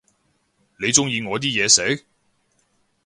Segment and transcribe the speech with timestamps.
[0.79, 2.05] 你鍾意我啲嘢食？